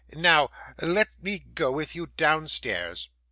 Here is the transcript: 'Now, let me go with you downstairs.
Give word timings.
'Now, 0.15 0.49
let 0.81 1.09
me 1.21 1.37
go 1.37 1.71
with 1.71 1.93
you 1.95 2.07
downstairs. 2.17 3.07